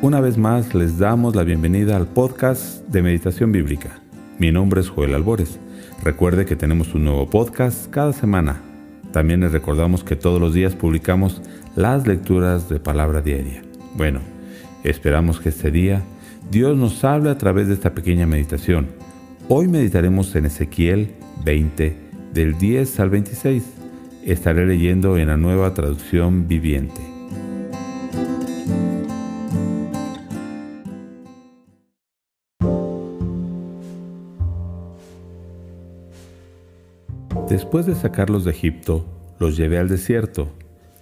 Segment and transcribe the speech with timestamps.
[0.00, 3.98] Una vez más les damos la bienvenida al podcast de Meditación Bíblica.
[4.38, 5.58] Mi nombre es Joel Albores.
[6.04, 8.62] Recuerde que tenemos un nuevo podcast cada semana.
[9.10, 11.42] También les recordamos que todos los días publicamos
[11.74, 13.60] las lecturas de palabra diaria.
[13.96, 14.20] Bueno,
[14.84, 16.04] esperamos que este día
[16.48, 18.86] Dios nos hable a través de esta pequeña meditación.
[19.48, 21.96] Hoy meditaremos en Ezequiel 20,
[22.34, 23.64] del 10 al 26.
[24.24, 27.17] Estaré leyendo en la nueva traducción viviente.
[37.48, 39.06] Después de sacarlos de Egipto,
[39.38, 40.50] los llevé al desierto.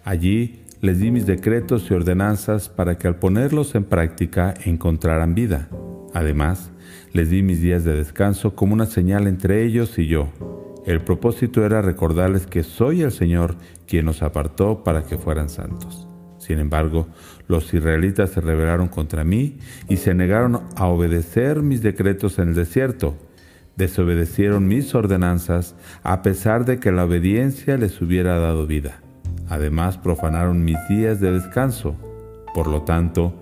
[0.05, 5.69] Allí les di mis decretos y ordenanzas para que al ponerlos en práctica encontraran vida.
[6.15, 6.71] Además,
[7.13, 10.29] les di mis días de descanso como una señal entre ellos y yo.
[10.87, 13.57] El propósito era recordarles que soy el Señor
[13.89, 16.07] quien los apartó para que fueran santos.
[16.39, 17.09] Sin embargo,
[17.49, 22.55] los israelitas se rebelaron contra mí y se negaron a obedecer mis decretos en el
[22.55, 23.17] desierto
[23.77, 29.01] desobedecieron mis ordenanzas a pesar de que la obediencia les hubiera dado vida.
[29.49, 31.95] Además profanaron mis días de descanso.
[32.55, 33.35] Por lo tanto,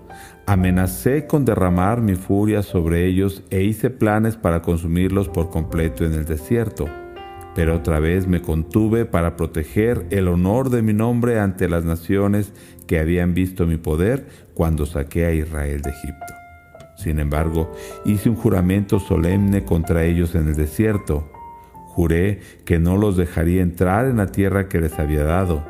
[0.45, 6.13] amenacé con derramar mi furia sobre ellos e hice planes para consumirlos por completo en
[6.13, 6.85] el desierto.
[7.55, 12.51] Pero otra vez me contuve para proteger el honor de mi nombre ante las naciones
[12.85, 16.34] que habían visto mi poder cuando saqué a Israel de Egipto.
[17.05, 17.71] Sin embargo,
[18.03, 21.31] hice un juramento solemne contra ellos en el desierto.
[21.85, 25.63] Juré que no los dejaría entrar en la tierra que les había dado,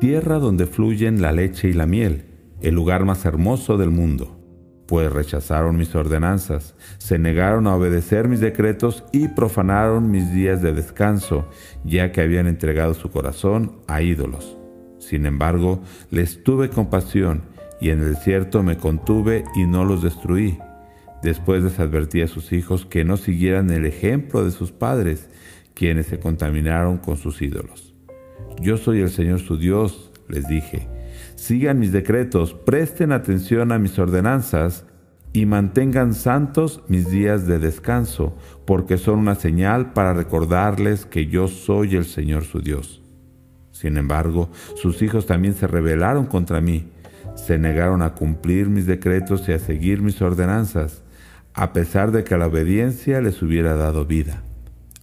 [0.00, 2.24] tierra donde fluyen la leche y la miel,
[2.62, 4.36] el lugar más hermoso del mundo.
[4.88, 10.72] Pues rechazaron mis ordenanzas, se negaron a obedecer mis decretos y profanaron mis días de
[10.72, 11.48] descanso,
[11.84, 14.58] ya que habían entregado su corazón a ídolos.
[14.98, 17.42] Sin embargo, les tuve compasión
[17.80, 20.58] y en el desierto me contuve y no los destruí.
[21.22, 25.28] Después les advertí a sus hijos que no siguieran el ejemplo de sus padres,
[25.74, 27.94] quienes se contaminaron con sus ídolos.
[28.60, 30.88] Yo soy el Señor su Dios, les dije.
[31.36, 34.84] Sigan mis decretos, presten atención a mis ordenanzas
[35.32, 41.48] y mantengan santos mis días de descanso, porque son una señal para recordarles que yo
[41.48, 43.02] soy el Señor su Dios.
[43.70, 46.90] Sin embargo, sus hijos también se rebelaron contra mí
[47.34, 51.01] se negaron a cumplir mis decretos y a seguir mis ordenanzas,
[51.54, 54.42] a pesar de que la obediencia les hubiera dado vida.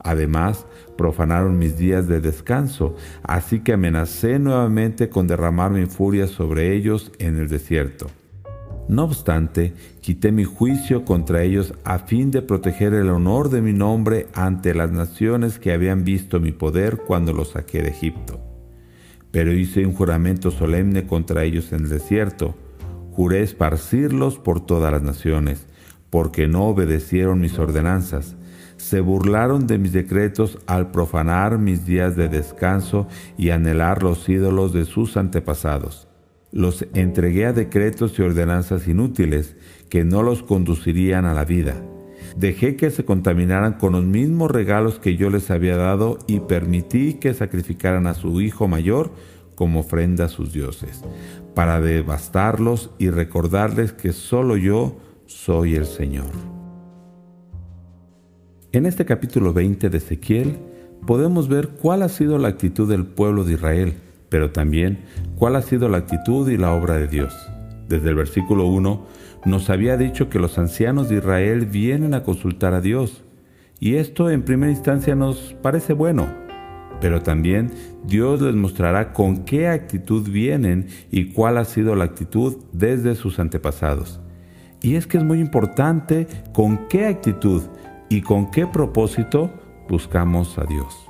[0.02, 0.66] Además,
[0.98, 7.12] profanaron mis días de descanso, así que amenacé nuevamente con derramar mi furia sobre ellos
[7.20, 8.08] en el desierto.
[8.90, 13.72] No obstante, quité mi juicio contra ellos a fin de proteger el honor de mi
[13.72, 18.40] nombre ante las naciones que habían visto mi poder cuando los saqué de Egipto.
[19.30, 22.56] Pero hice un juramento solemne contra ellos en el desierto.
[23.12, 25.68] Juré esparcirlos por todas las naciones,
[26.09, 28.36] porque no obedecieron mis ordenanzas.
[28.78, 34.74] Se burlaron de mis decretos al profanar mis días de descanso y anhelar los ídolos
[34.74, 36.08] de sus antepasados.
[36.52, 39.56] Los entregué a decretos y ordenanzas inútiles
[39.90, 41.75] que no los conducirían a la vida
[42.36, 47.16] Dejé que se contaminaran con los mismos regalos que yo les había dado y permití
[47.16, 49.12] que sacrificaran a su hijo mayor
[49.56, 51.02] como ofrenda a sus dioses,
[51.53, 54.98] para devastarlos y recordarles que solo yo
[55.29, 56.31] soy el Señor.
[58.72, 60.57] En este capítulo 20 de Ezequiel
[61.06, 63.94] podemos ver cuál ha sido la actitud del pueblo de Israel,
[64.29, 65.06] pero también
[65.38, 67.35] cuál ha sido la actitud y la obra de Dios.
[67.88, 69.06] Desde el versículo 1
[69.45, 73.23] nos había dicho que los ancianos de Israel vienen a consultar a Dios.
[73.79, 76.28] Y esto en primera instancia nos parece bueno,
[77.01, 77.69] pero también
[78.03, 83.38] Dios les mostrará con qué actitud vienen y cuál ha sido la actitud desde sus
[83.38, 84.19] antepasados.
[84.81, 87.63] Y es que es muy importante con qué actitud
[88.09, 89.51] y con qué propósito
[89.88, 91.09] buscamos a Dios.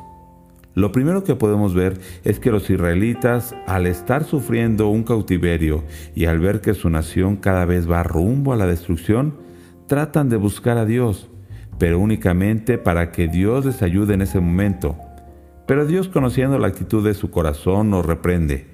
[0.75, 5.83] Lo primero que podemos ver es que los israelitas, al estar sufriendo un cautiverio
[6.15, 9.35] y al ver que su nación cada vez va rumbo a la destrucción,
[9.87, 11.29] tratan de buscar a Dios,
[11.77, 14.95] pero únicamente para que Dios les ayude en ese momento.
[15.65, 18.65] Pero Dios, conociendo la actitud de su corazón, nos reprende,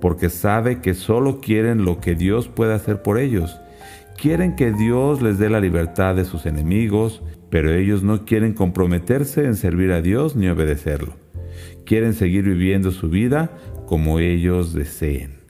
[0.00, 3.60] porque sabe que solo quieren lo que Dios puede hacer por ellos.
[4.20, 9.44] Quieren que Dios les dé la libertad de sus enemigos, pero ellos no quieren comprometerse
[9.44, 11.14] en servir a Dios ni obedecerlo
[11.90, 13.50] quieren seguir viviendo su vida
[13.86, 15.40] como ellos deseen.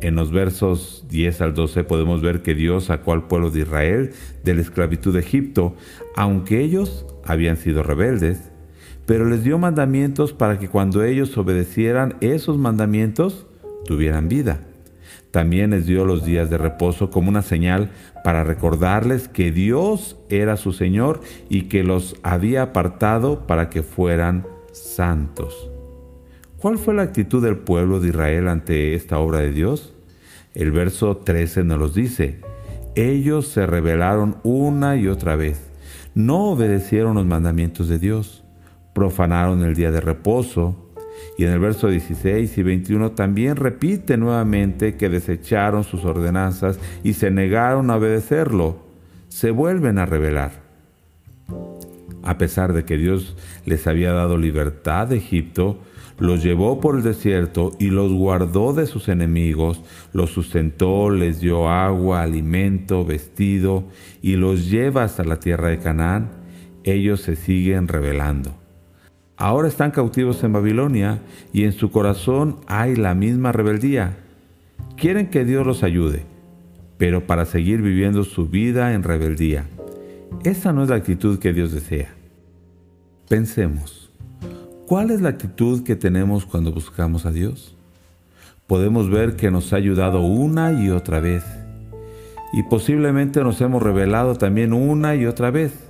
[0.00, 4.12] En los versos 10 al 12 podemos ver que Dios sacó al pueblo de Israel
[4.44, 5.74] de la esclavitud de Egipto,
[6.14, 8.52] aunque ellos habían sido rebeldes,
[9.04, 13.48] pero les dio mandamientos para que cuando ellos obedecieran esos mandamientos
[13.84, 14.67] tuvieran vida.
[15.30, 17.90] También les dio los días de reposo como una señal
[18.24, 24.46] para recordarles que Dios era su Señor y que los había apartado para que fueran
[24.72, 25.70] santos.
[26.58, 29.94] ¿Cuál fue la actitud del pueblo de Israel ante esta obra de Dios?
[30.54, 32.40] El verso 13 nos los dice,
[32.96, 35.60] ellos se rebelaron una y otra vez,
[36.14, 38.44] no obedecieron los mandamientos de Dios,
[38.92, 40.87] profanaron el día de reposo,
[41.36, 47.14] y en el verso 16 y 21 también repite nuevamente que desecharon sus ordenanzas y
[47.14, 48.78] se negaron a obedecerlo.
[49.28, 50.52] Se vuelven a rebelar.
[52.22, 55.78] A pesar de que Dios les había dado libertad de Egipto,
[56.18, 59.82] los llevó por el desierto y los guardó de sus enemigos,
[60.12, 63.84] los sustentó, les dio agua, alimento, vestido
[64.20, 66.30] y los lleva hasta la tierra de Canaán,
[66.82, 68.67] ellos se siguen rebelando.
[69.40, 71.20] Ahora están cautivos en Babilonia
[71.52, 74.16] y en su corazón hay la misma rebeldía.
[74.96, 76.24] Quieren que Dios los ayude,
[76.98, 79.64] pero para seguir viviendo su vida en rebeldía.
[80.42, 82.08] Esa no es la actitud que Dios desea.
[83.28, 84.10] Pensemos,
[84.86, 87.76] ¿cuál es la actitud que tenemos cuando buscamos a Dios?
[88.66, 91.44] Podemos ver que nos ha ayudado una y otra vez,
[92.52, 95.87] y posiblemente nos hemos revelado también una y otra vez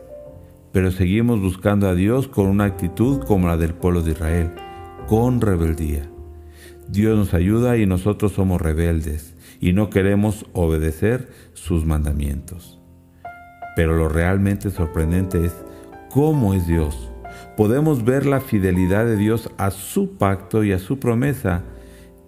[0.72, 4.50] pero seguimos buscando a Dios con una actitud como la del pueblo de Israel,
[5.06, 6.08] con rebeldía.
[6.88, 12.80] Dios nos ayuda y nosotros somos rebeldes y no queremos obedecer sus mandamientos.
[13.76, 15.54] Pero lo realmente sorprendente es
[16.10, 17.10] cómo es Dios.
[17.56, 21.64] Podemos ver la fidelidad de Dios a su pacto y a su promesa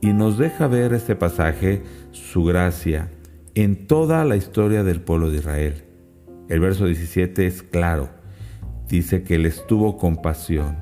[0.01, 1.83] y nos deja ver este pasaje
[2.13, 3.11] su gracia
[3.55, 5.85] en toda la historia del pueblo de Israel.
[6.49, 8.20] El verso 17 es claro
[8.91, 10.77] dice que les tuvo compasión.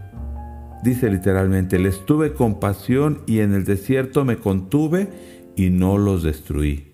[0.82, 5.08] Dice literalmente, les tuve compasión y en el desierto me contuve
[5.56, 6.92] y no los destruí.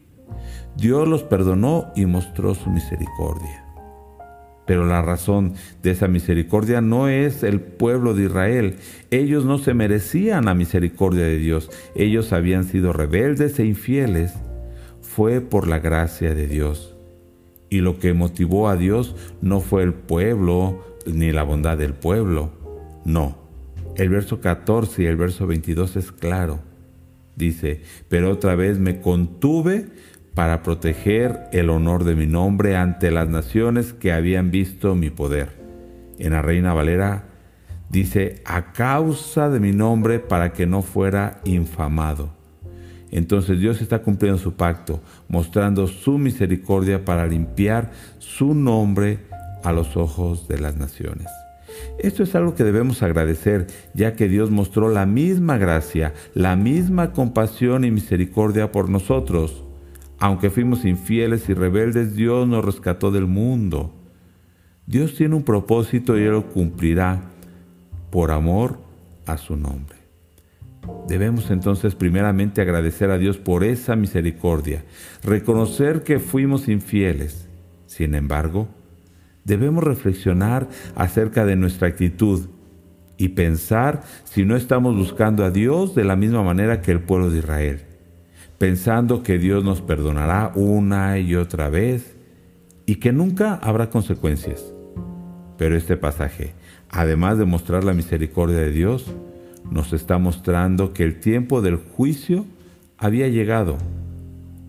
[0.76, 3.64] Dios los perdonó y mostró su misericordia.
[4.66, 8.76] Pero la razón de esa misericordia no es el pueblo de Israel.
[9.10, 11.70] Ellos no se merecían la misericordia de Dios.
[11.94, 14.32] Ellos habían sido rebeldes e infieles.
[15.02, 16.96] Fue por la gracia de Dios.
[17.68, 22.52] Y lo que motivó a Dios no fue el pueblo, ni la bondad del pueblo.
[23.04, 23.38] No.
[23.96, 26.60] El verso 14 y el verso 22 es claro.
[27.36, 29.88] Dice, pero otra vez me contuve
[30.34, 35.50] para proteger el honor de mi nombre ante las naciones que habían visto mi poder.
[36.18, 37.24] En la Reina Valera
[37.90, 42.30] dice, a causa de mi nombre para que no fuera infamado.
[43.10, 49.20] Entonces Dios está cumpliendo su pacto, mostrando su misericordia para limpiar su nombre
[49.64, 51.26] a los ojos de las naciones.
[51.98, 57.12] Esto es algo que debemos agradecer, ya que Dios mostró la misma gracia, la misma
[57.12, 59.64] compasión y misericordia por nosotros.
[60.18, 63.92] Aunque fuimos infieles y rebeldes, Dios nos rescató del mundo.
[64.86, 67.22] Dios tiene un propósito y Él lo cumplirá
[68.10, 68.78] por amor
[69.26, 69.96] a su nombre.
[71.08, 74.84] Debemos entonces primeramente agradecer a Dios por esa misericordia,
[75.22, 77.48] reconocer que fuimos infieles.
[77.86, 78.68] Sin embargo,
[79.44, 82.48] Debemos reflexionar acerca de nuestra actitud
[83.16, 87.30] y pensar si no estamos buscando a Dios de la misma manera que el pueblo
[87.30, 87.82] de Israel,
[88.58, 92.16] pensando que Dios nos perdonará una y otra vez
[92.86, 94.72] y que nunca habrá consecuencias.
[95.56, 96.54] Pero este pasaje,
[96.90, 99.14] además de mostrar la misericordia de Dios,
[99.70, 102.46] nos está mostrando que el tiempo del juicio
[102.98, 103.76] había llegado.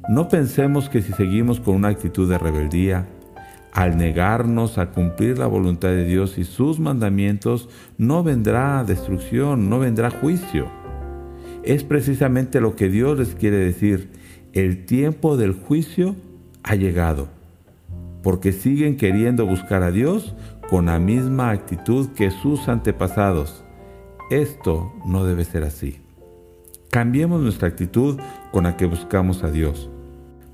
[0.08, 3.08] No pensemos que si seguimos con una actitud de rebeldía,
[3.75, 7.67] al negarnos a cumplir la voluntad de Dios y sus mandamientos,
[7.98, 10.72] no vendrá destrucción, no vendrá juicio.
[11.62, 14.12] Es precisamente lo que Dios les quiere decir.
[14.53, 16.15] El tiempo del juicio
[16.63, 17.27] ha llegado,
[18.24, 20.36] porque siguen queriendo buscar a Dios
[20.70, 23.65] con la misma actitud que sus antepasados.
[24.32, 26.00] Esto no debe ser así.
[26.91, 28.22] Cambiemos nuestra actitud
[28.53, 29.89] con la que buscamos a Dios.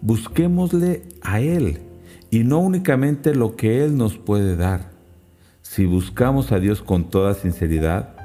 [0.02, 1.91] Busquémosle a Él
[2.32, 4.90] y no únicamente lo que Él nos puede dar.
[5.62, 8.16] Si buscamos a Dios con toda sinceridad,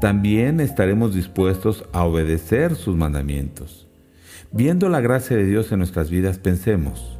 [0.00, 3.86] también estaremos dispuestos a obedecer sus mandamientos.
[4.50, 7.18] Viendo la gracia de Dios en nuestras vidas, pensemos,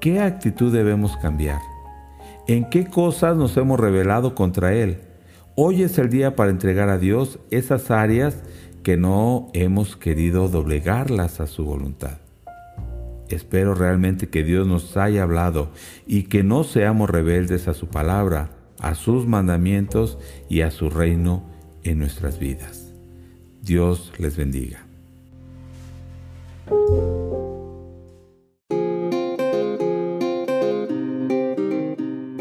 [0.00, 1.60] ¿qué actitud debemos cambiar?
[2.48, 4.98] ¿En qué cosas nos hemos revelado contra Él?
[5.54, 8.42] Hoy es el día para entregar a Dios esas áreas
[8.82, 12.18] que no hemos querido doblegarlas a su voluntad.
[13.28, 15.70] Espero realmente que Dios nos haya hablado
[16.06, 20.16] y que no seamos rebeldes a su palabra, a sus mandamientos
[20.48, 21.44] y a su reino
[21.84, 22.94] en nuestras vidas.
[23.62, 24.86] Dios les bendiga.